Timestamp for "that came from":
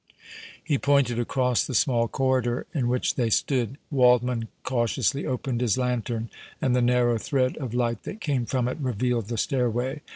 8.01-8.67